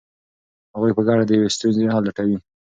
[0.73, 2.37] هغوی په ګډه د یوې ستونزې حل لټوي.